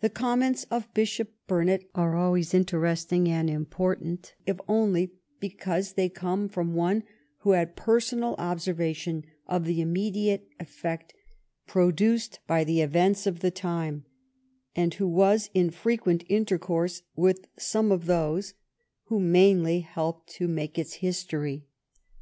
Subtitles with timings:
[0.00, 6.08] The comments of Bishop Burnet are always inter esting and important, if only because they
[6.08, 7.02] come from one
[7.40, 11.12] who had personal observation of the immediate effect
[11.66, 14.06] produced by the events of the time,
[14.74, 18.54] and who was in frequent intercourse with some of those
[19.08, 21.66] who 249 THE BEIGN OF QUEEN ANNE mainly helped to make its history.